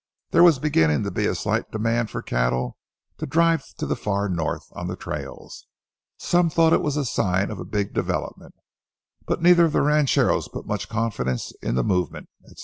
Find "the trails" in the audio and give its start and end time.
4.87-5.67